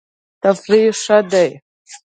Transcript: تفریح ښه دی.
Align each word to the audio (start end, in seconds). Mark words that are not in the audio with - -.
تفریح 0.43 0.87
ښه 1.03 1.19
دی. 1.31 1.47